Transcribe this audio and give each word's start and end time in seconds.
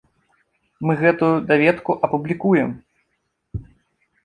Мы 0.89 0.93
гэту 1.01 1.27
даведку 1.51 1.91
апублікуем. 2.09 2.69